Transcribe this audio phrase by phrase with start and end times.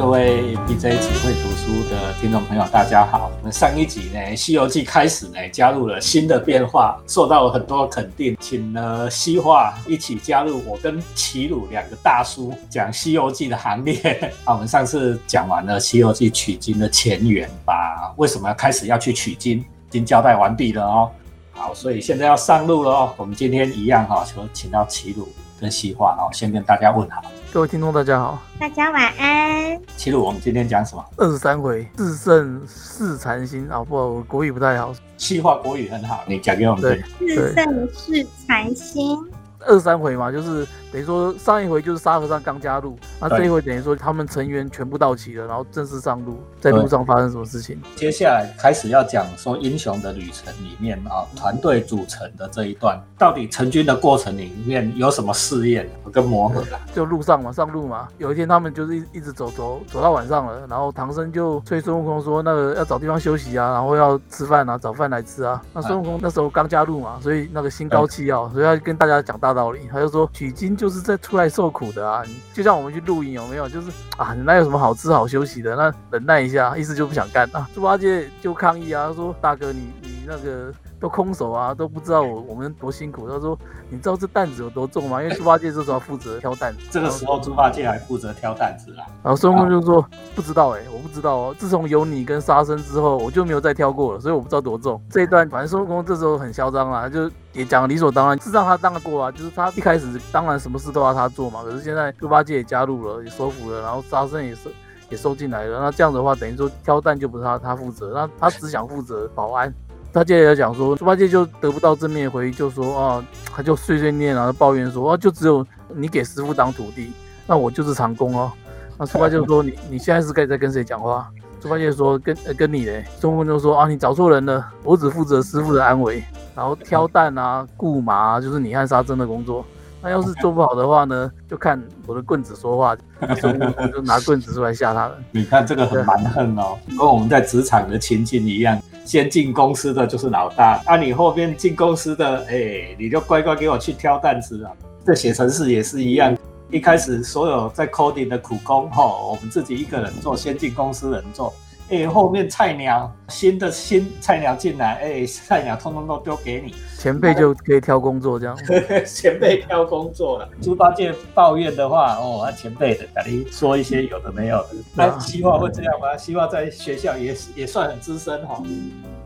[0.00, 3.30] 各位 BJ 只会读书的听众朋友，大家好。
[3.38, 14.32] 我们上一集呢，《西游记》开始呢，加入了新的变化，受到了很多肯定，请了西化一起加入我跟齐鲁两个大叔讲《西游记》的行列。
[14.46, 21.10] 啊，我们上次讲完了《西游记》取经的前缘，把为什么开始要去取经，已经交代完毕了哦。
[21.52, 23.12] 好，所以现在要上路了哦。
[23.18, 25.28] 我们今天一样哈，就请到齐鲁
[25.60, 27.22] 跟细化哦，先跟大家问好。
[27.52, 28.38] 各位听众，大家好。
[28.58, 29.78] 大家晚安。
[29.96, 31.04] 其实，我们今天讲什么？
[31.16, 33.84] 二十三回，四胜是禅心啊！
[33.84, 34.92] 不，我国语不太好。
[35.18, 37.28] 细化国语很好，你讲给我们听。
[37.28, 39.18] 四圣四禅心。
[39.66, 47.78] 二三回嘛，就是等于说上一回就是沙和尚刚加入，那这一回等于说他们成员全部到齐了，然后正式上路，在路上发生什么事情？
[47.96, 56.80] 接下来开始要讲说英雄的旅程里面啊，团队组成的这一段，到底成军的过程里面有什么试验跟磨合啊？
[56.94, 58.08] 就路上嘛，上路嘛。
[58.16, 65.62] 有一天他们就是一一直走走走到晚上了，然后唐僧就催孙悟空说那个要找地方休息啊，然后要吃饭啊，找饭来吃啊。
[65.74, 69.49] 那孙悟空那时候刚加入嘛，所以那个心高气傲，所以要跟大家讲大。
[69.52, 73.68] 道理，他就说取经就是在出来受苦的啊，就像我们去露营有没有？
[73.68, 75.74] 就是啊，那有什么好吃好休息的？
[75.76, 77.68] 那忍耐一下，意思就不想干啊。
[77.74, 80.72] 猪八戒就抗议啊，他说大哥你你那个。
[81.00, 83.26] 都空手啊，都不知道我我们多辛苦。
[83.26, 86.80] 他说：“你知道这担子有多重吗？”因为猪八戒这时候负责挑担子。
[86.90, 89.08] 这个时候猪八戒还负责挑担子啊。
[89.22, 90.06] 然后孙悟空就说
[90.36, 91.54] ：“不知道哎，我不知道哦。
[91.58, 99.30] 自从有你跟沙僧之后，我就没有再挑过了，所以我不知道多重。”这一段反正孙悟空这时候很嚣张啊，就也讲理所当然，是让他当得过啊。
[99.30, 104.68] 就是他一开始当然什么事都要他做嘛，可是现在猪八戒也加入了，也收服了，然后沙僧也是
[105.08, 105.80] 也收进来了。
[105.80, 109.72] 那这样的话，等于说挑担就不是他他负责，那他只想负责保安。
[110.12, 117.12] 他接着讲说，猪八戒就得不到正面回应，就说啊，他就碎碎念然后，抱怨说啊，就只有你给师傅当徒弟，
[117.46, 118.50] 那我就是长工哦。
[118.98, 121.30] 那猪八戒就说你你现在是该在跟谁讲话？
[121.60, 123.04] 猪八戒说跟呃跟你嘞。
[123.18, 126.22] 孙悟空就说啊，你找错人了，我只负责师傅的安危，
[126.56, 129.64] 然后挑担啊、雇马，就是你和沙僧的工作。
[130.02, 132.96] 那要是做不好的话呢，就看我的棍子说话。
[133.38, 135.18] 孙悟空就拿棍子出来吓他们。
[135.30, 138.80] 你看这个很蛮横哦，跟我们在职场的情景一样。
[139.04, 144.70] 先进公司的就是老大，那你后边进公司的，哎，你就乖乖给我去挑担子啊。
[145.04, 146.36] 这写程式也是一样，
[146.70, 151.52] 一开始所有在 coding 的苦工，哈，我们自己一个人做，先进公司人做。
[151.88, 158.56] 哎，后面菜鸟新的新菜鸟进来，哎，菜鸟通通都丢给你，前辈就可以挑工作这样。
[159.04, 160.48] 前辈挑工作了。
[160.62, 164.68] 猪八戒抱怨的话，哦，前辈的，赶紧说一些有的没有的。
[164.94, 166.16] 那希望会这样吗？
[166.16, 168.62] 希望在学校也也算很资深哈。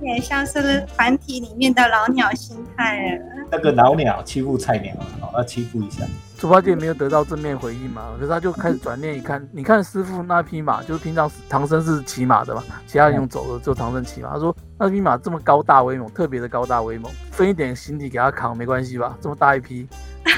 [0.01, 4.95] 也像是团体里面的老鸟心态那个老鸟欺负菜鸟，
[5.35, 6.03] 要欺负一下。
[6.45, 14.35] 猪八戒没有得到正面回应嘛，可是他就开始转念一看，你看师傅那匹马，就是平常唐僧是骑马的嘛，其他人用走的，就唐僧骑马。
[14.35, 19.17] 他说那匹马这么高大威猛，特别的高大威猛，分一点行李给他扛没关系吧？
[19.23, 19.89] 这么大一匹，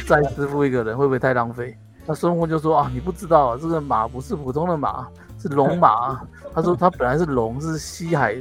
[0.07, 1.77] 再师傅一个人会不会太浪费？
[2.07, 5.09] 那孙悟空就说啊，你不知道啊，这个马不是普通的马，
[5.41, 6.21] 是龙马。
[6.55, 8.37] 他说他本来是龙，是西海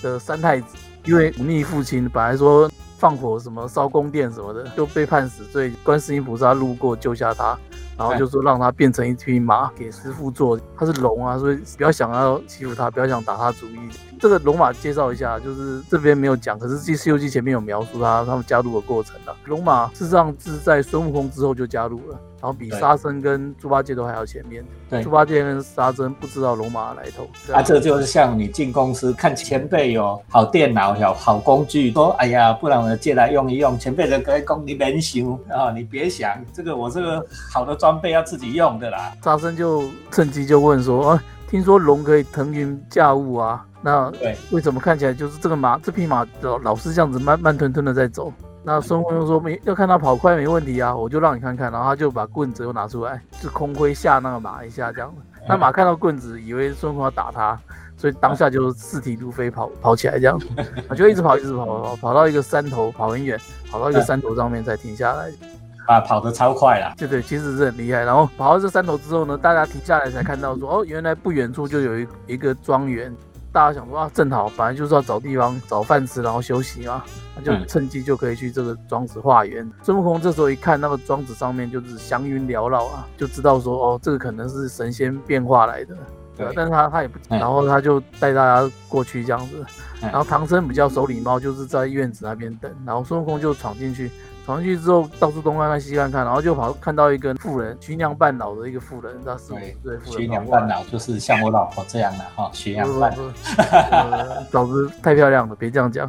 [0.00, 0.74] 的三太子，
[1.04, 2.70] 因为忤逆父亲，本来说。
[2.98, 5.72] 放火什么烧宫殿什么的，就被判死罪。
[5.84, 7.58] 观世音菩萨路过救下他，
[7.98, 10.58] 然后就说让他变成一匹马给师傅做。
[10.76, 13.78] 他是龙啊，所以不要想要欺负他，不要想打他主意。
[14.18, 19.36] 这个龙马介绍一下，就是这边没有讲，可是《西西游记》前面有描述他他们加入的过程了。
[19.44, 22.18] 龙马事实上是在孙悟空之后就加入了。
[22.46, 24.64] 然后比沙僧跟猪八戒都还要前面。
[24.88, 27.28] 对，猪八戒跟沙僧不知道龙马来头。
[27.52, 33.76] 啊，这就是像你进公司看前辈有好电脑、有好工具，说哎呀，不然我借来用一用。
[33.76, 39.12] 前辈的跟讲你别想啊，你别想，这个我这个好的装备要自己用的啦。
[39.24, 39.82] 沙僧就
[40.12, 44.12] 趁机就问说啊，听说龙可以腾云驾雾啊，那
[44.52, 48.32] 为什么看起来就是这个马这匹马老老是这样子慢慢吞吞的在走？
[48.66, 55.22] 那孙悟空说没要看他跑快没问题啊，我就让你看看，然后他就把棍子又拿出来，就空挥吓那个马一下这样子。
[55.48, 57.56] 那马看到棍子，以为孙悟空要打他，
[57.96, 60.48] 所以当下就四蹄如飞跑跑起来这样子，
[60.96, 63.38] 就一直跑一直跑跑跑到一个山头，跑很远，
[63.70, 65.30] 跑到一个山头上面才停下来。
[65.86, 66.92] 啊，跑得超快啦！
[66.98, 68.02] 对对，其实是很厉害。
[68.02, 73.14] 然后跑到这山头之后呢，大家停下来才看到说，哦，原来不远处就有一一个庄园。
[73.56, 77.02] 大家想说啊，正好本来就是要找地方找饭吃，然后休息嘛，
[77.34, 79.66] 那就趁机就可以去这个庄子化缘。
[79.82, 85.96] 孙悟空这时候一看那个庄子上面就是祥云缭绕啊，就知道说哦，这个可能是神仙变化来的。
[86.36, 89.64] 对，但是他他也不，然后他就带大家过去这样子。
[90.02, 92.70] 然后唐僧比较守礼貌，就是在院子那边等。
[92.84, 94.10] 然后孙悟空就闯进去。
[94.46, 106.08] 跑上去之后到处东看看西看看，然后就跑看到一个妇人，徐娘半老的一个妇人，她四五十岁妇人，徐娘半老就是像我老婆这样的哈，徐娘半老，嫂子太漂亮了，别这样讲。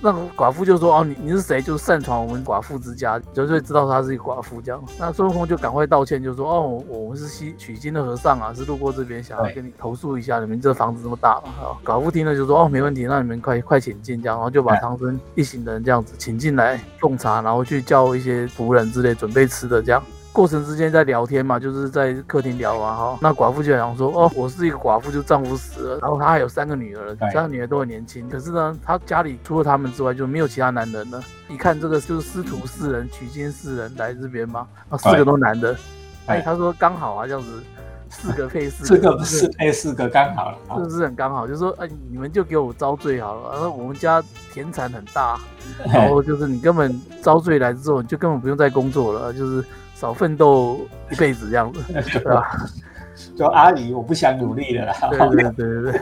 [0.00, 1.60] 那寡妇就说：“哦，你你是谁？
[1.62, 20.02] 就是擅闯我们寡妇之家，就会知道她是一个寡妇这样。”那孙悟空就赶快道歉，就说：“哦，我们是西取经的和尚啊，是路过这边，想要跟你投诉一下，你们这房子这么大嘛。”寡妇听了就说：“哦，没问题，那你们快快请进。”这样，然后就把唐僧一行人这样子请进来奉茶，然后去叫一些仆人之类准备吃的这样。
[20.36, 23.18] 过程之间在聊天嘛，就是在客厅聊啊哈。
[23.22, 28.28] 那寡妇就想说，哦，我是一个寡妇，就丈夫死了，然后她还有三个女儿，三个女儿都很年轻。
[28.28, 31.22] 可是呢，她家里除了他们之外就没有其他男人了。
[31.48, 35.74] 一看这个就是师徒四人，取经四人来这边嘛，啊，四个都男的。
[36.26, 37.48] 哎，他说刚好啊，这样子
[38.10, 41.46] 四个配四， 四个四配四个刚好了，是不是很刚好？
[41.48, 43.52] 就说哎，你们就给我遭罪好了。
[43.54, 44.22] 然后我们家
[44.52, 45.40] 田产很大，
[45.90, 49.64] 然后就是你根本遭罪来之后，你就根本不用再工作了，就是。
[49.98, 52.56] 少奋斗一辈子这样子， 对吧？
[53.34, 54.94] 就阿姨，我不想努力了啦。
[55.10, 56.00] 对对对对对。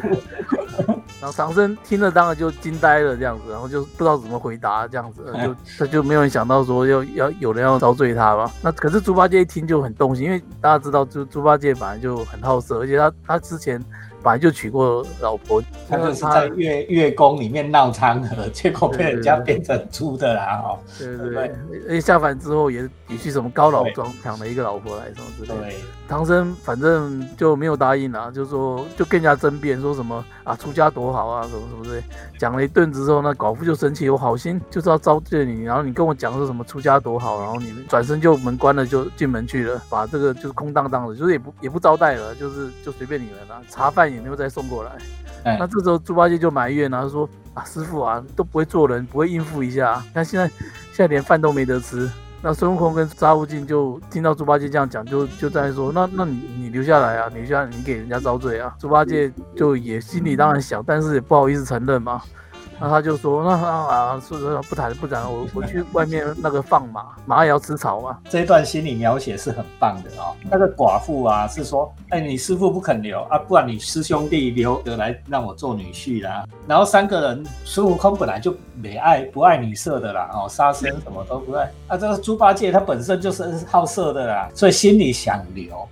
[1.20, 8.50] 然后唐僧听了当然就惊呆了这样子，然后就不知道怎么回答这样子， 就他就没有人想到说要要有人要遭罪他吧？
[8.60, 13.82] 那可是猪八戒一听就很动心，因为大家知道，就猪八戒本来就很好色，而且他他之前。
[14.24, 20.62] 本来就娶过老婆，他就是在月月宫里面闹嫦娥，结果被人家变成猪的啦！
[20.64, 21.52] 哦，对对对，
[21.86, 25.78] 而且下凡之后也也去什么高老庄抢了一个老婆来什么之类的。
[26.08, 32.02] 唐僧反正就没有答应啊，就说就更加争辩，说什么啊出家多好啊，什么什么之类，
[32.38, 44.13] 讲了一顿之后，那寡妇就生气，我好心就是要招罪你，然后你跟我讲说什么出家多好，然后你转身就门关了就进门去了，把这个就是空荡荡的，就是也不也不招待了，就是就随便你们了，茶饭。
[44.14, 44.92] 也没有再送过来，
[45.58, 52.10] 那这时候猪八戒就埋怨啊，说啊师傅啊都不会做人，不会应付一下，看现在现在连饭都没得吃。
[52.40, 58.74] 那孙悟空跟沙悟净就听到猪八戒这样讲，就就在说，那那你你留下来啊，留下你给人家遭罪啊。
[58.78, 62.20] 猪八戒就也心里当然想，但是也不好意思承认嘛。
[62.80, 68.18] 那他就说，那啊，说说不谈不谈，我我去外面那个放马，马也要吃草嘛。
[68.28, 70.34] 这一段心理描写是很棒的哦。
[70.50, 76.44] 那个寡妇啊，是说，哎，你师傅不肯留啊，不然你师兄弟留得来让我做女婿啦。
[76.66, 81.70] 然后三个人，孙悟空本来就没爱不爱女色的啦，哦，杀生什么都不爱。
[81.86, 85.88] 啊，这个猪八戒他本身就是好色的啦，所以心里想留。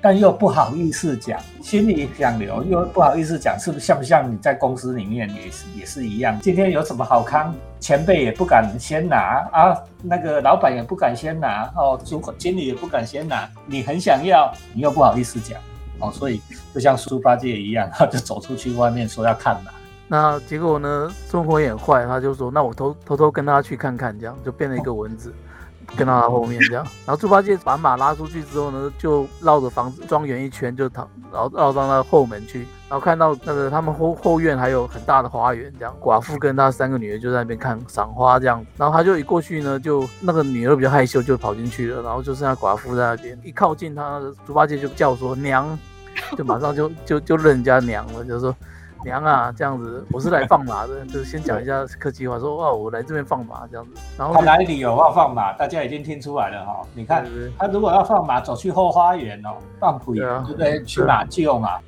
[0.00, 6.38] 但又不好意思讲，心里想留，又不好意思讲，是不是像不像你在公司里面也是也是一样？
[6.40, 15.58] 今天有什么好康，前辈也不敢先拿啊，那个老板也不敢先拿哦，主管经理也不敢先拿，你很想要，你又不好意思讲
[15.98, 16.40] 哦，所以
[16.72, 19.72] 就像猪八戒一样，他就走出去外面说要看嘛。
[20.08, 25.34] 那结果呢，孙悟空也坏，他就说那我偷偷偷跟他去看看，这样就变了一个蚊子。
[25.96, 45.78] 跟到他后面这样，然后猪八戒把马拉出去之后呢，就绕着房子庄园一圈，就逃，然后绕到那后门去，然后看到那个他们后后院还有很大的花园，这样寡妇跟他三个女儿就在那边看赏花这样，然后他就一过去呢，就那个女儿比较害羞，就跑进去了，然后就剩下寡妇在那边，一靠近他，猪八戒就叫说娘，
[46.36, 48.54] 就马上就 就就认人家娘了，就说。
[49.04, 54.00] 娘啊，这样子，我是来放马的， 就是先讲一下客气话，说哇，我来这边放马这样子。
[54.18, 55.52] 然后他哪里理由要放马？
[55.52, 56.82] 大家已经听出来了哈。
[56.94, 57.24] 你看，
[57.58, 60.82] 他如果要放马，走去后花园哦，放虎，对不对？
[60.84, 61.78] 去马厩嘛。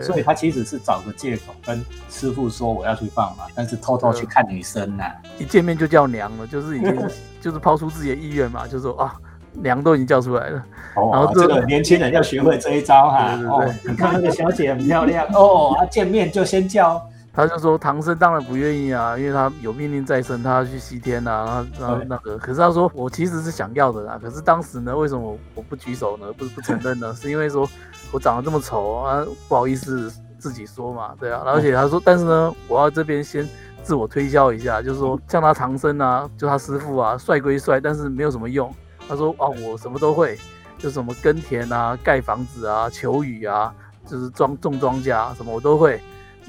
[0.00, 1.80] 所以他其实是找个借口跟
[2.10, 5.04] 师傅说我要去放马，但是偷偷去看女生呐。
[5.38, 7.08] 一见面就叫娘了，就是已经
[7.40, 9.14] 就是抛出自己的意愿嘛，就说啊。
[9.54, 10.62] 娘都已经叫出来了，
[10.94, 13.38] 然后这个年轻人要学会这一招哈。
[13.48, 17.00] 哦，你看那个小姐很漂亮哦，啊，见面就先叫。
[17.36, 26.26] 他就说唐僧当然不愿意啊，因为他有命令在身，他要去西天呐，然后那个，可是他说我其实是想要的啦，可是当时呢，为什么我不举手呢？
[26.38, 27.12] 不不承认呢？
[27.20, 27.68] 是因为说
[28.12, 31.42] 我长得这么丑啊，不好意思自己说嘛，对啊。
[31.44, 33.44] 而且他说，但是呢，我要这边先
[33.82, 38.72] 自我推销一下，就是说像他唐僧啊，就他师傅啊，帅归帅，但是没有什么用。
[39.08, 40.38] 他说：“哦，我什么都会，
[40.78, 43.72] 就什么耕田啊、盖房子啊、求雨啊，
[44.06, 46.00] 就是庄种庄稼什么我都会，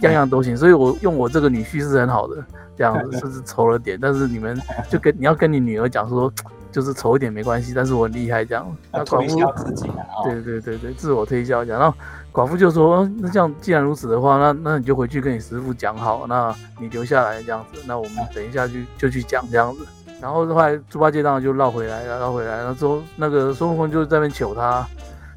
[0.02, 0.56] 样样都行。
[0.56, 2.44] 所以我用我这个女婿是很好的，
[2.78, 4.60] 这样子甚至丑了点，但是你们
[4.90, 6.32] 就跟你要跟你女儿讲说，
[6.72, 8.66] 就是丑一点没关系，但是我很厉害这样。
[8.92, 9.90] 那寡妇自己
[10.24, 11.80] 对对对对，自我推销讲。
[11.80, 11.98] 然后
[12.32, 19.86] 寡妇就说：那这样既然如此的话，那那你就回去跟你师傅讲好，那你留下来这样子，那我们等一下就就去讲这样子。”
[20.22, 24.88] 然后后来猪八戒当然就绕回来了，绕回来，然后之后那个孙悟空就在那边求他，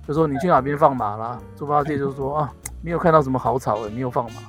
[0.06, 1.38] 就说你去哪边放马啦？
[1.56, 4.40] 猪八戒就说啊，没有看到什么好草，也没有放马。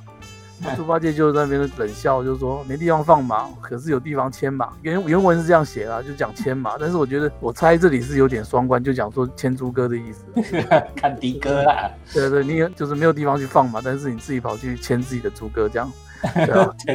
[0.76, 4.68] 猪八戒就在那边冷笑，就说没地方放马，可是有地方牵马。
[4.82, 10.24] 原原文是这样写啦，就讲牵马，但是我觉得我猜这里是有点双关，就讲说牵猪哥的意思。
[10.94, 15.90] 看的哥啦，对对，你就是没有地方去放马，但是你自己跑去牵自己的猪哥这样。
[16.22, 16.46] 看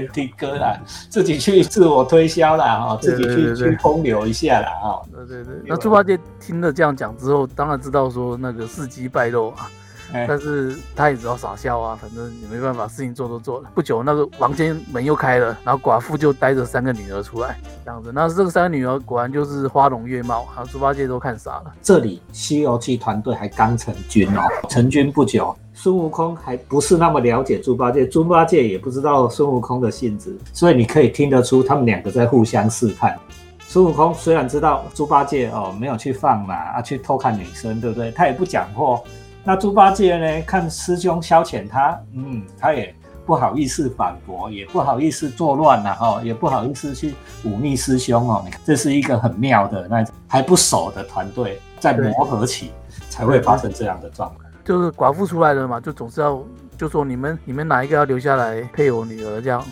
[0.08, 0.79] 的 哥啦，
[1.10, 5.01] 自己去自我推销啦，哈，自己去去风流一下啦，哈。
[5.12, 9.70] 对对对，那猪八戒听了这样讲之后，当然知道说那个事机败露啊。
[10.12, 13.69] 但是他也只好傻笑啊，反正也没办法，事情做都做了。
[13.74, 18.12] 不久，那个房间门又开了，然后寡妇就带着三个女儿出来，这样子。
[18.13, 21.74] 那这个三个女儿果然就是花容月貌，还有猪八戒都看傻了。
[21.81, 33.17] 这里《西游记》团队还刚成军哦，成军不久，孙悟空还不是那么了解猪八戒，猪八戒也不知道孙悟空的性质，所以你可以听得出他们两个在互相试探。
[33.59, 38.12] 孙悟空虽然知道猪八戒哦没有去放马啊，去偷看女生，对不对？
[38.12, 39.03] 他也不讲破。
[39.47, 40.41] 那猪八戒呢？
[40.41, 42.93] 看师兄消遣他，嗯，他也
[43.27, 48.41] 不好意思反驳，也不好意思作乱呐，哦，也不好意思去忤逆师兄哦。
[48.43, 52.71] 你看，这是一个很妙的那还不熟的团队在磨合起，
[53.07, 54.41] 才会发生这样的状况。
[54.63, 56.43] 就是寡妇出来了嘛，就总是要
[56.75, 59.63] 就说你们你们哪一个要留下来配我女儿这样。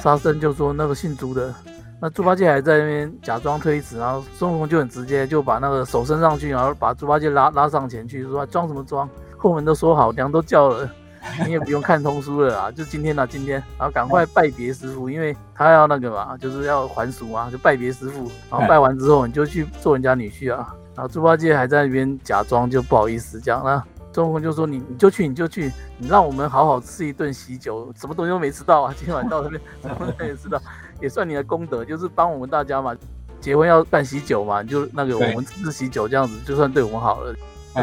[0.00, 1.52] 沙僧就说那个姓朱的。
[2.00, 9.08] 那猪八戒还在那边假装推辞，然后孙悟空就很直接，就把那个手伸上去，然后把猪八戒拉拉上前去，说装什么装？
[9.36, 10.88] 后门都说好，娘都叫了，
[11.44, 18.30] 你也不用看通书了啊，就今天呐，今天，然后赶快拜别师傅，因为他要那个嘛，就是要还俗嘛，就拜别师傅。
[18.50, 20.74] 然后拜完之后，你就去做人家女婿啊。
[20.94, 30.60] 然后猪八戒还在那边假装就不好意思这样，那孙悟空就说你你就去你就去，你让我们好好吃一顿喜酒，什么东西都没吃到啊，今晚到这边 什么都没吃到。
[31.00, 32.96] 也算你的功德，就是帮我们大家嘛，
[33.40, 37.34] 结婚要办喜酒嘛，就那个我们吃喜酒这样子，就算对我们好了。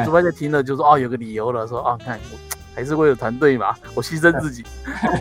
[0.03, 2.19] 猪八戒听了就说哦，有个理由了，说啊，看
[2.75, 4.65] 还是为了团队嘛，我牺牲自己，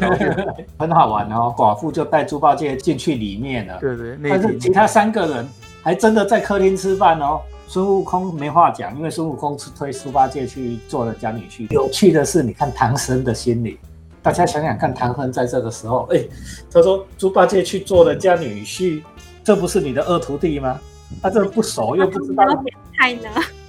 [0.77, 1.55] 很好玩哦。
[1.57, 4.19] 寡妇就带猪八戒进去里面了，对对。
[4.29, 5.49] 但是其他三个人
[5.81, 7.41] 还真的在客厅吃饭哦。
[7.69, 11.73] 孙悟空没话讲，因为孙悟空是推猪八戒去做了假女婿。
[11.73, 13.79] 有趣的是，你看唐僧的心里。
[14.25, 16.25] 大家想想看，唐僧在这个时候，哎，
[16.73, 19.03] 他说猪八戒去做了家女婿，
[19.45, 20.81] 这不是你的二徒弟吗？
[21.23, 22.43] 他这不熟又不知道，
[22.99, 23.29] 太呢？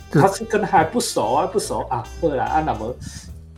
[0.10, 2.96] 他是跟还不熟啊，不熟啊，对啊，啊那么。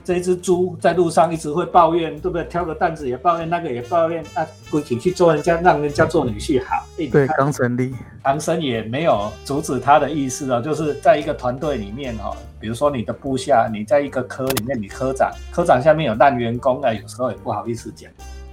[0.08, 2.42] 这一只猪在路上一直会抱怨，对不对？
[2.46, 6.86] 挑个担子也抱怨，那个也抱怨啊，归请去做人家，让人家做女婿好。
[7.12, 18.10] 对，刚成立，唐僧也没有阻止他的意思哦，就是在一个团队里面哈，比如说你的部下，你在一个科里面，你科长，科长下面有烂员工啊，有时候也不好意思讲。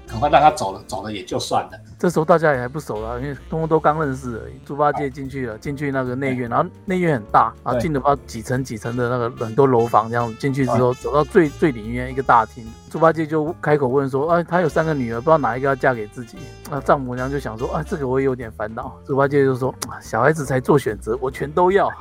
[0.08, 1.70] 赶快让他走了，走了也就算了。
[2.04, 4.52] 这时候大家也还不熟了，因为通通都刚认识而已。
[4.66, 10.34] 猪八戒进去了，进去那个内院，然后内院很大，然后进的话几层几层的那个很多楼房这样子。
[10.34, 16.36] 进去之后，走到最最里面一个大厅，猪八戒就开口问说：“啊，他有三个女儿，不知道哪一个要嫁给自己。”
[16.70, 21.88] 那丈母娘就想说：“啊，这个我也有点烦恼。”猪八戒就说：“小孩子才做选择，我全都要。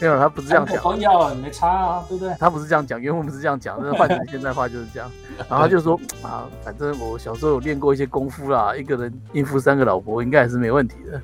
[0.00, 0.82] 没有，他不是这样讲。
[0.82, 2.34] 都要啊，没差啊，对不对？
[2.40, 5.10] 他不是这样讲，原文不是这样讲，那换成现在话就是这样。
[5.50, 11.20] 然后他就说：“啊。”反正我小时候有练过一些功夫啦，一个人应付三个老婆应该还是没问题的。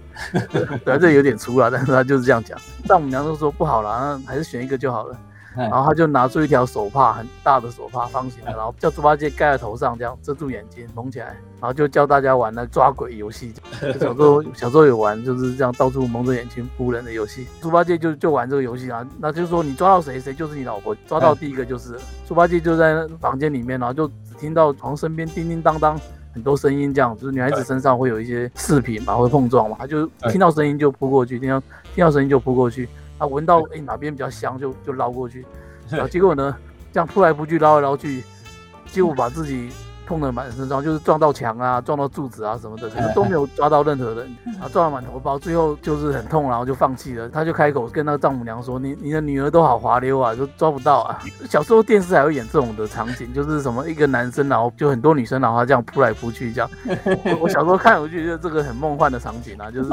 [0.85, 2.59] 对，这有点粗了，但是他就是这样讲。
[2.85, 5.17] 丈母娘都说不好了，还是选一个就好了。
[5.57, 11.27] 然后他就拿出一条手帕，很大的手帕，方形的，然后叫猪八戒盖在头上，这样遮住眼睛，蒙起来，
[11.61, 13.53] 然后就教大家玩那抓鬼游戏。
[13.99, 17.49] 小时候小时候有玩，就是这样到处蒙着眼睛扑人的游戏。
[17.61, 21.99] 猪八戒就就玩这个游戏啊，那就是说你抓到谁，谁就是你老婆，抓到第一个就是。
[22.29, 25.99] 猪八戒就在房间里面，然后就只听到床身边叮叮当当
[26.33, 31.61] 很多声音，这样就是女孩子身上会有一些饰品嘛，会碰撞嘛，她就听到声音就扑过去，听到
[31.95, 32.89] 听到声音就扑过去。
[33.19, 35.45] 她闻到哎哪边比较香，就就捞过去，
[35.91, 36.57] 然后结果呢，
[36.93, 38.23] 这样扑来扑去捞来捞去，
[38.91, 39.69] 结果把自己。
[40.11, 44.27] 痛的满身伤，就是撞到墙啊，撞到柱子啊什么的，可是都没有抓到任何人，
[44.61, 47.29] 啊，撞了满头包，最后就是很痛，然后就放弃了。
[47.29, 56.69] 他就开口跟那个丈母娘说：“你你的女儿都好滑溜啊，就抓不到啊。”小时候电视还会演这种的场景，就是什么一个男生，然后就很多女生，然后这样扑来扑去这样。
[57.41, 59.91] 我小时候看，我就觉得这个很梦幻的场景啊，就是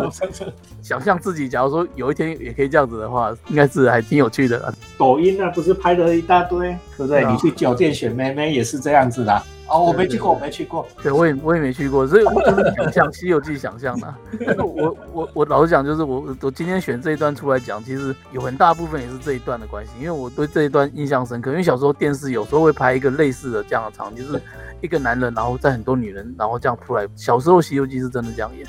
[0.82, 4.74] 想象自己，假如说有一天也可以这样子的话，应该是还挺有趣的。
[4.98, 7.24] 抖音啊，不是拍了一大堆，对不对？
[7.24, 9.44] 你去酒店选妹妹也是这样子的。
[9.70, 10.88] 哦，我没去过，我没去过。
[11.04, 14.16] 对，我也我也没去过，所以我就是想象《西游记》想象的。
[14.64, 21.52] 我我我老实讲，就是我我今天选这一段出来讲，其实有很大部分也是这一段的关系，因为我对这一段印象深刻。
[21.52, 24.42] 因为小时候电视有时候会拍一个类似的这样的场景，就是
[24.82, 27.08] 一个男人，然后在很多女人，然后这样扑来。
[27.16, 28.66] 小时候《西游记》是真的这样演。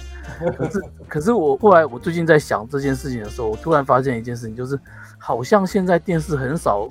[0.56, 4.78] 可是可是我后来我最近在想这件事情的时候，我突然发现一件事情，就是
[5.16, 6.88] 好像现在电视很少。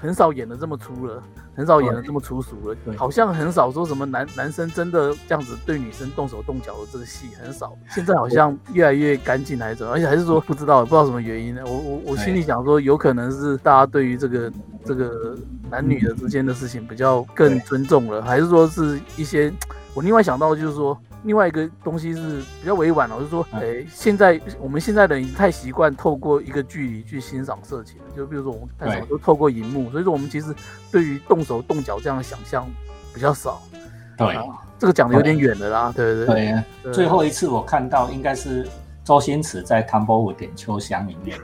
[0.00, 1.22] 很少演的这么粗了，
[1.54, 7.76] 很少演的这么粗俗了，好像很少说什么男男生真的这样子对女生动手动脚的这个戏很少。
[7.90, 11.60] 现在好像越来越干净来着，而且还是说不知道不知道什么原因呢？
[11.66, 14.52] 我我我心里想说，有可能是大家对于这个
[14.84, 15.36] 这个
[15.70, 19.52] 男女的之间的事情比较更尊重了，还是说是一些
[19.92, 20.98] 我另外想到就是说。
[21.22, 30.54] 另外一个东西是比较委婉了，就是说，哎，现在我们现在的人太习惯透过一个距离去欣赏色情，就比如说我们太少都透过荧幕，所以说我们其实
[30.90, 32.66] 对于动手动脚这样的想象
[33.14, 33.60] 比较少。
[34.16, 34.36] 对，
[34.78, 35.92] 这个讲的有点远了啦。
[35.94, 36.64] 对对对。
[36.82, 38.66] 对，最后一次我看到应该是
[39.04, 41.38] 周星驰在《唐伯虎点秋香》里面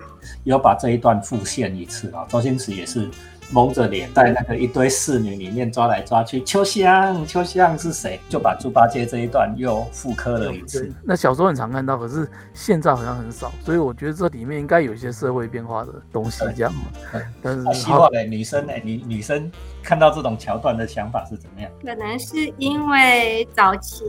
[0.44, 3.08] 有把这一段复现一次啊，周星驰也是。
[3.52, 6.42] 蒙着脸，在那个一堆侍女里面抓来抓去。
[6.42, 8.18] 秋香，秋香是谁？
[8.28, 10.92] 就把猪八戒这一段又复刻了一次。
[11.04, 13.52] 那小时候很常看到，可是现在好像很少。
[13.64, 16.74] 所以我觉得这里面应该有一些社会变化的东西，这样。
[17.40, 19.48] 但是希望嘞，女生嘞，女女生
[19.80, 21.70] 看到这种桥段的想法是怎么样？
[21.84, 24.04] 可能是因为早期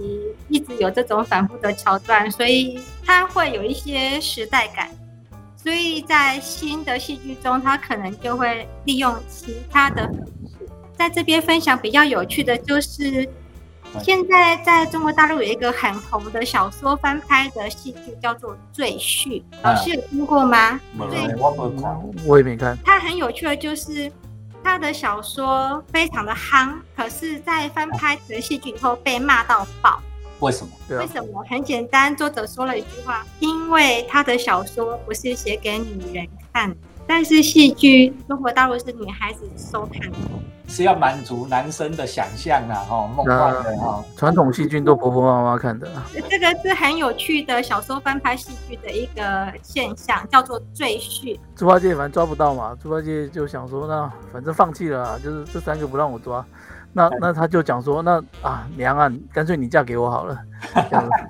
[0.50, 4.90] 一直有这种反复的桥段，所以它会有一些时代感。
[5.68, 10.66] 所以在新的戏剧中，他可能就会利用其他的方式。
[10.94, 13.28] 在这边分享比较有趣的就是，
[14.02, 19.28] 现在在中国大陆有一个很红的小说翻拍的戏剧，叫做《赘婿》，
[19.62, 20.80] 老师有听过吗？
[21.12, 21.70] 对，我
[22.26, 22.78] 我也没看。
[22.86, 24.10] 它很有趣的就是，
[24.64, 30.02] 他的小说非常的夯，可是，在翻拍成戏剧以后被骂到爆。
[30.40, 30.72] 为什么？
[30.90, 31.44] 为什么？
[31.50, 36.76] 很简单，作者说了一句话：因为他的小说不是写给女人看，
[37.08, 40.18] 但是戏剧中国大陆是女孩子收看的，
[40.68, 44.04] 是要满足男生的想象啊，哈，梦幻的哈。
[44.16, 45.90] 传统戏剧都婆婆妈妈看的。
[46.30, 51.40] 这个是很有趣的小说翻拍戏剧的一个现象，叫做赘婿。
[51.56, 56.46] 猪八戒反正抓不到嘛，猪八戒就想说，那反正放弃了，就是这三个不让我抓。
[56.98, 60.36] 那那他就讲说，那啊娘啊，干脆你嫁给我好了。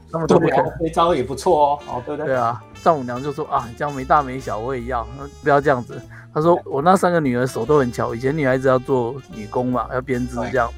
[0.10, 2.28] 那么丈母娘这招也不错哦，哦对不对？
[2.28, 5.06] 对啊，丈母娘就说啊，这样没大没小我也要，
[5.44, 6.02] 不要这样子。
[6.34, 10.72] 他说我那三个女儿手都很巧，以前女孩子要做女工嘛，要编织这样，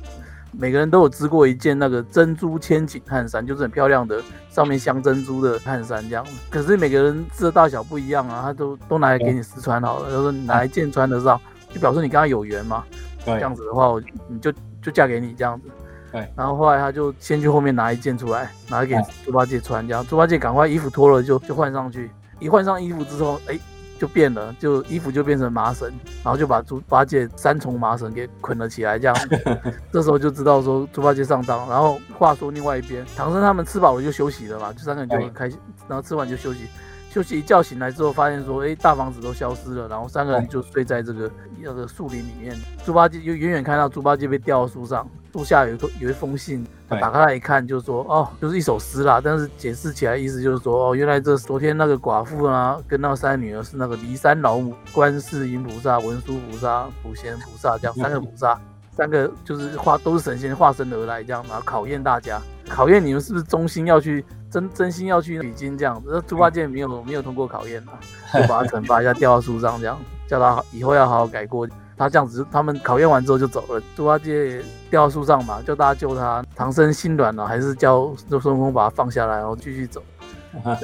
[0.52, 6.26] 每个人都有织过一件那个珍珠千锦汗衫，就是很漂亮的，上面镶珍珠的汗衫这样。
[6.50, 11.40] 可是每个人织的大小不一样啊，他都都拿来给你试穿好了，他说哪一件穿得上，
[11.72, 12.84] 就表示你跟他有缘嘛。
[13.24, 14.52] 这样子的话，我你就。
[14.82, 15.68] 就嫁给你这样子，
[16.12, 16.28] 对。
[16.36, 23.60] 然后后来他就先去后面拿一件出来，拿给猪八戒穿，这样猪八戒赶快衣服脱了就就换上去，一换上衣服之后，哎，
[24.00, 25.90] 就变了，就衣服就变成麻绳，
[26.24, 29.16] 然后就把猪八戒三重麻绳给捆了起来，这样。
[29.92, 31.70] 这时候就知道说猪八戒上当。
[31.70, 36.68] 然后话说另外一边，唐僧他们吃饱了就休息了嘛，就三个人就很开心，然后吃完就休息。
[37.10, 42.56] 休息一觉醒来之后，发现说，哎，大房子都消失了，然后三个人就睡在这个那个树林里面。
[42.86, 49.20] 猪八戒就远远看到猪八戒被吊到树上，树下有一个有一封信，打开来一看，就说，哦，就是一首诗啦。
[49.24, 58.60] 但是解释起来意思就是说，哦，原来这昨天那个寡妇啊，跟那三女儿是那个骊山老母、观世音菩萨、文殊菩萨、普贤菩萨这样三个菩萨，
[59.00, 64.24] 三个就是化都是神仙化身而来这样，然后考验大家，考验你们是不是忠心要去。
[64.52, 67.94] 真真心要去取经这样，那猪八戒没有没有通过考验嘛，
[68.34, 69.96] 就把他惩罚一下，吊到树上这样，
[70.28, 71.68] 叫他以后要好好改过。
[71.96, 73.80] 他这样子，他们考验完之后就走了。
[73.96, 74.60] 猪八戒
[74.90, 76.44] 掉到树上嘛，叫大家救他。
[76.56, 80.02] 唐僧心软了，还是叫孙悟空把他放下来，然后继续走。
[80.64, 80.78] 啊，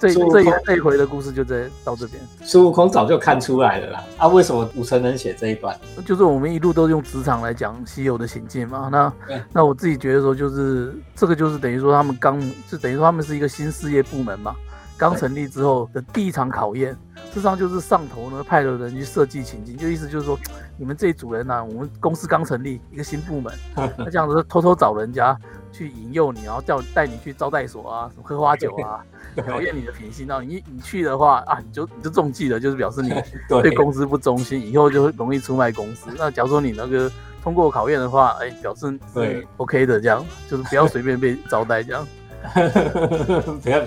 [0.00, 2.20] 这这一这一回的故事就在到这边。
[2.42, 4.04] 孙悟空早就看出来了啦。
[4.16, 5.78] 啊，为什么武成能写这一段？
[6.04, 8.88] 就是我们一路都用职场来讲西游的行径嘛。
[8.90, 9.12] 那
[9.52, 14.56] 那我自己觉得说，就是这个就是等于说他们刚，就等于说他们是一个新事业部门嘛，
[14.98, 16.92] 刚成立之后的第一场考验。
[17.30, 20.38] 事实上就是上头呢派了人去设计情境，就意思就是说，
[20.76, 23.52] 你们这一组人呢，我们公司刚成立一个新部门，
[23.96, 25.38] 那这样子偷偷找人家。
[25.70, 29.04] 去引诱你，然后叫带你去招待所啊，什么喝花酒啊，
[29.46, 30.26] 考验你的品性。
[30.26, 33.12] 然后你你去的话啊，你就你就中计了，就是表示你
[33.62, 36.08] 对公司不忠心，以后就会容易出卖公司。
[36.16, 37.08] 那假如说你那个
[37.42, 42.04] 通过考验的话，哎，表示对 OK 的，这样就是不要随便被招待这样。
[43.62, 43.80] 不要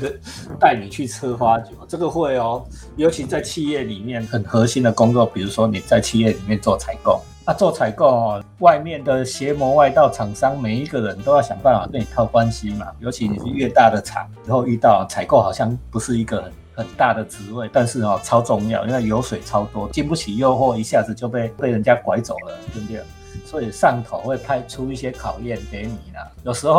[0.59, 2.63] 带你去吃花酒，这个会哦，
[2.95, 7.21] 尤其在企业里面很核心的工作，比如说你在企业里面做采购。
[7.45, 12.85] 啊，做采购哦，外面的邪魔外道厂商，每一个人都要想办法跟你套关系嘛。
[12.99, 23.01] 尤其你是越大的厂，然后遇到采购，好像不是一个很很大的职位，但是哦超重要，因为油水超多，经不起诱惑，一下子就被被人家拐走了，对不对？
[23.45, 26.27] 所以上头会派出一些考验给你啦。
[26.43, 26.73] 有时候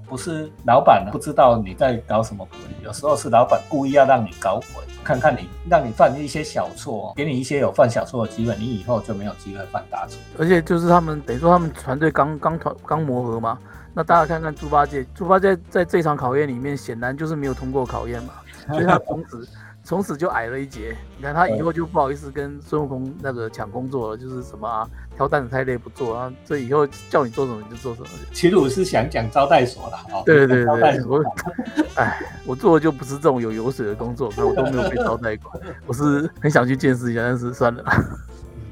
[0.00, 10.18] 哈，不是老板不知道你在搞什么鬼，有时候是老板故意要让你搞鬼，看看你，让你犯一些小错，给你一些有犯小错的机会，你以后就没有机会犯大错。
[10.38, 13.58] 而且就是他们等于说他们团队刚刚团刚磨合嘛，
[13.94, 18.34] 那大家看看猪八戒，猪八戒在这场考验里面显然就是没有通过考验嘛，
[18.68, 19.48] 所以他从此。
[19.88, 28.08] 从此就矮了一截，你看他以后就不好意思跟孙悟空那个抢工作了，就是什么啊，挑担子太累不做啊，所以以后叫你做什么你就做什么。
[28.34, 31.24] 其实我是想讲招待所了，哦，对对对对，我，
[31.96, 35.50] 哎，我做的就不是这种有油水的工作，所以我都没有被招待过。
[35.86, 37.82] 我是很想去见识一下，但是算了。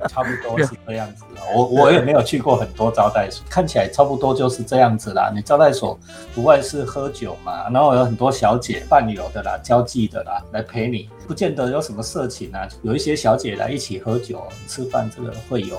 [0.08, 5.30] 差不多是这样子，我我也没有去过很多招待所，看起来差不多就是这样子啦。
[5.34, 5.98] 你招待所
[6.34, 12.66] 不外是喝酒嘛，然后有很多小姐伴游的啦、交际的啦来陪你，不见得有什么色情啊。
[12.82, 15.76] 有一些小姐来一起喝酒吃饭，这个会有。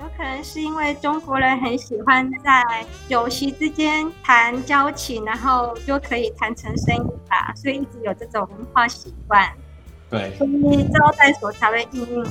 [0.00, 9.48] 有可能是因为中国人很喜欢在酒席之间谈交情，然后就可以谈成生意吧，所以一直有这种文化习惯。
[10.12, 10.36] 对，
[10.92, 12.26] 招待所才会应运而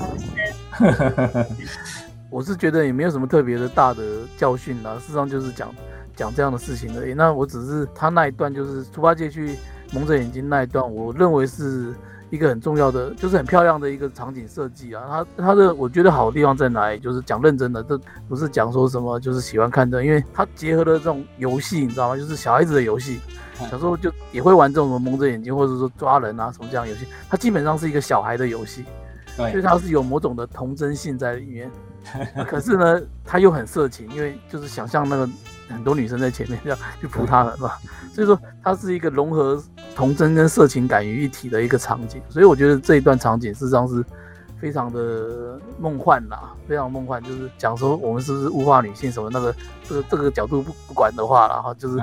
[1.35, 1.45] 生。
[2.29, 4.03] 我是觉得也没有什么特别的大的
[4.37, 5.73] 教训啦，事实上就是讲
[6.15, 7.15] 讲这样的事情而已。
[7.15, 9.57] 那我只是他那一段就是猪八戒去
[9.91, 11.91] 蒙着眼睛那一段，我认为是
[12.31, 15.03] 一个很重要的，就是很漂亮的一个场景设计啊。
[15.37, 16.97] 它它的我觉得好的地方在哪里？
[16.97, 22.17] 就是讲认真的，这不是讲说什么，就是喜欢看的，因为它结合了这种游戏，你知道吗？
[22.17, 23.19] 就是小孩子的游戏。
[23.69, 28.83] 小时候就也会玩这种蒙着眼睛，或者说抓人啊什么这样游戏，它基本上是一个小孩的游戏，
[29.35, 31.69] 所以它是有某种的童真性在里面。
[32.47, 35.29] 可是呢，它又很色情，因为就是想象那个
[35.71, 37.71] 很多女生在前面这样 去扑他们嘛，
[38.13, 39.61] 所以说它是一个融合
[39.95, 42.21] 童真跟色情感于一体的一个场景。
[42.29, 44.03] 所以我觉得这一段场景事实上是
[44.59, 49.55] 非常的梦幻啦，非常梦幻，就是讲说我们是不是物化女性什么那个
[49.87, 51.97] 这个这个角度不不管的话，然后就是。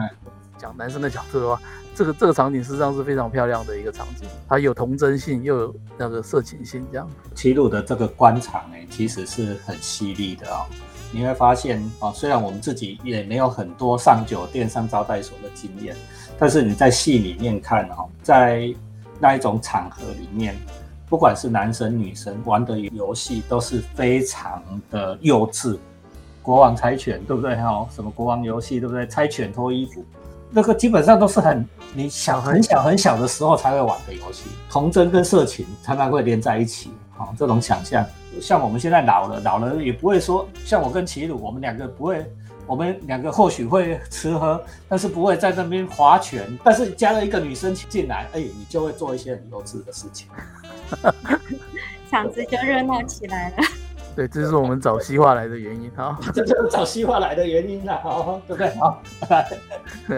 [0.61, 1.63] 讲男生的角度的话，
[1.95, 7.09] 这个这个场景实际上是非常漂亮的一个场景，它有童真性，又有那个色情性，这样。
[7.33, 10.67] 齐鲁的这个观察呢，其实是很犀利的哦。
[11.11, 15.97] 你会发现啊，虽然我们自己也没有很多上酒店、上招待所的经验，
[16.39, 18.73] 但是你在戏里面看哈，在
[19.19, 20.55] 那一种场合里面，
[21.09, 25.79] 不管是男生女生玩的游戏都是非常的幼稚。
[26.43, 27.57] 国王猜拳，对不对？
[27.57, 29.07] 哈，什么国王游戏，对不对？
[29.07, 30.05] 猜拳脱衣服。
[30.51, 36.91] 那个基本上都是很你小很小很小的时候才会玩的游戏，童真跟色情常常会连在一起。
[37.19, 38.07] 哦，这种想象，
[38.41, 42.25] 像我们现在老了，老了也不会说，像我跟齐鲁，我们两个不会，
[42.67, 46.47] 我们两个或许会吃喝，但是不会在那边划拳。
[46.63, 50.29] 但是加了一个女生进来，哎，你就会做一些很幼稚的事情，
[52.11, 53.57] 场子就热闹起来了。
[54.19, 58.75] 对，这是我们找西化来的原因哈， 这就是找西化来的原因啦，好，对不对？
[58.75, 59.01] 好，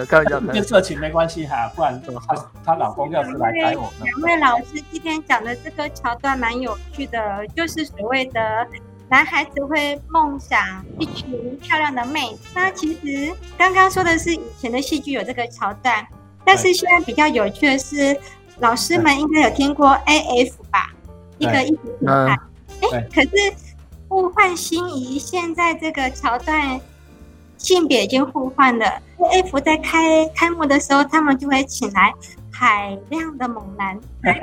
[0.09, 3.93] 开玩笑， 跟色情没关系哈，不然她她老公要是来逮我。
[4.03, 8.67] 两位老师今天讲的这个桥段蛮有趣的，就是所谓的
[9.11, 10.59] 男孩子会梦想
[10.99, 12.39] 一群漂亮的妹子。
[12.55, 16.07] 那其实刚刚说的是以前的戏剧有这个桥段，
[16.43, 18.19] 但是现在比较有趣的是，
[18.61, 20.91] 老师们应该有听过 A F 吧？
[21.37, 22.39] 一个艺术品牌，
[22.93, 23.31] 哎，可是。
[24.11, 26.81] 互换心仪，现在这个桥段
[27.57, 28.85] 性别已经互换了。
[29.31, 32.13] F 在开开幕的时候，他们就会请来
[32.51, 34.37] 海量的猛男来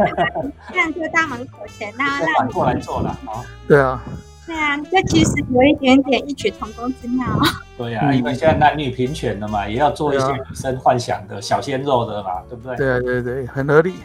[0.74, 3.44] 站 在大门口前，那让过来做了啊。
[3.68, 4.02] 对啊，
[4.46, 7.28] 对啊，这其实有一点点异曲同工之妙。
[7.78, 12.78] 对呀，因为现在男女平权了嘛，也要做一些女生幻想的小鲜肉的嘛，对不对？
[12.78, 13.96] 对对对，很合理。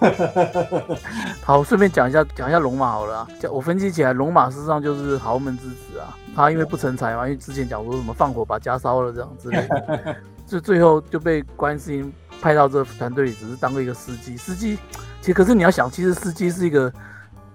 [1.42, 3.18] 好，顺便讲一下，讲一下龙马好了。
[3.18, 6.16] 啊我分析起来，龙马事实上就是豪门之子啊。
[6.34, 14.36] 他因为不成才嘛，因为之前讲说什么放火把家烧了这样之类的， 就最后就被观世音派到这团队里，只是当个一个司机。
[14.36, 14.78] 司机
[15.20, 16.92] 其实可是你要想，其实司机是一个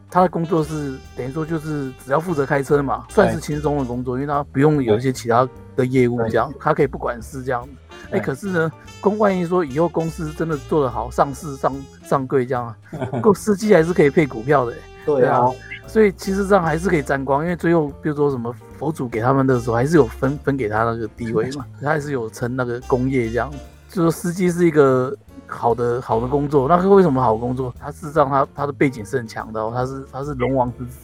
[0.10, 7.70] 他的工作是等于说就是只要负责开车嘛，算是轻松的工作，因为他不用有一些其他的业务这样，他可以不管事这样子。
[8.10, 12.76] 哎，可是呢，公万一说以后公司真的做得好，上市上上柜这样啊，
[13.22, 14.74] 够司机还是可以配股票的。
[15.06, 15.50] 对啊，
[15.88, 23.52] 所以其实这样还是可以沾光，因为最后比如说什么佛祖给他们的时候，还是有分分给他那个地位嘛，他还是有成那个工业这样。
[23.90, 25.16] 就说司机是一个
[25.48, 27.74] 好的好的工作，那是为什么好工作？
[27.80, 30.98] 他事实上他他的背景是很强的哦，他是他是龙王之子，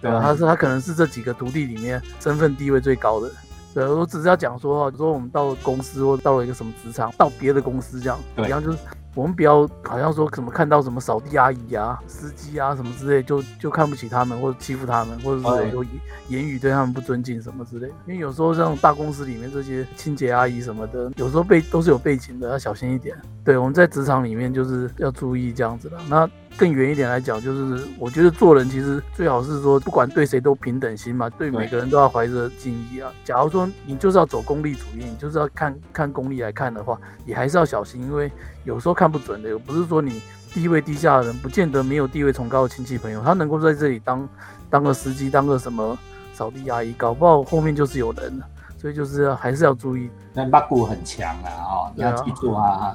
[0.00, 0.20] 对啊？
[0.22, 3.28] 他是他可能是这几个徒弟里面身份地位最高的。
[3.74, 8.78] 对，我只是要讲说哈，说我们到了公司或到了一个什么职场，到别的公司这样，一样就是
[9.16, 15.92] 我们不要好像说什么看到什么扫地阿姨啊、司机啊什么之类，就就看不起他们，或者欺负他们，或者是有言
[16.28, 17.88] 言语对他们不尊敬什么之类。
[18.06, 23.16] 因为有时候这种大公司里面这些清洁阿姨什么的，有时候背都是有背景的，要小心一点。
[23.44, 25.96] 对，我们在职场里面就是要注意这样子的。
[26.08, 26.28] 那。
[26.56, 33.12] 更远一点来讲，就是我觉得做人其实最好是说，不管对谁都平等心嘛，对每个人都要怀着敬意啊。
[33.24, 38.30] 假如说你就是要走功利主义，你就是要看看功利来看的话，也还是要小心，因为
[38.64, 39.58] 有时候看不准的。
[39.58, 44.28] 不是说你地位低下的人，不见得没有地位崇高的亲戚朋友，他能够在这里当
[44.70, 45.98] 当个司机，当个什么
[46.32, 48.46] 扫地阿姨，搞不好后面就是有人了。
[48.84, 50.10] 所以就是还是要注意。
[50.34, 52.94] 那八股很强啊，哦，你要记住啊。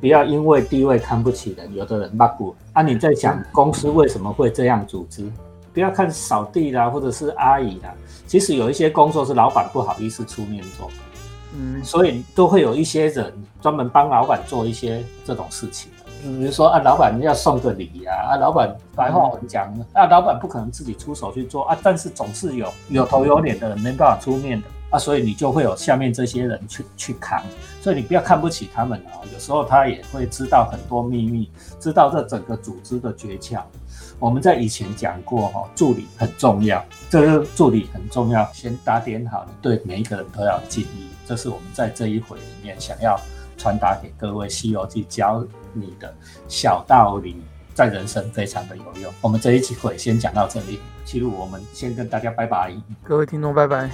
[0.00, 2.80] 不要因为地位看不起人，有的人八股啊！
[2.80, 5.30] 你在想公司为什么会这样组织？
[5.74, 7.92] 不要看扫地啦，或者是阿姨啦，
[8.26, 10.90] 其实有一些工作是老板不好意思出面做，
[11.54, 15.92] 嗯，所以都会有一些人专门帮老板做一些这种事情。
[16.22, 24.68] 比如说啊，老板要送个礼呀，啊，老板白话文讲，啊，老板不可能自己出手去做啊，但是总是有有头有脸的人没办法出面的。
[24.98, 27.42] 所以你就会有下面这些人去去扛，
[27.80, 29.20] 所以你不要看不起他们啊。
[29.32, 33.62] 有时候他也会知道很多秘密，知道这整个组织的诀窍。
[34.18, 41.08] 我们在以前讲过哈，助理很重要，这个助理很重要，先打点好，对每一个人都要敬意。
[41.26, 43.20] 这是我们在这一回里面想要
[43.58, 46.14] 传达给各位《西游记》教你的
[46.48, 47.36] 小道理，
[47.76, 49.12] 在人生非常的有用。
[49.20, 50.80] 我们这一集会先讲到这里。
[51.04, 52.74] 记录，我们先跟大家拜拜。
[53.04, 53.90] 各位听众，拜拜。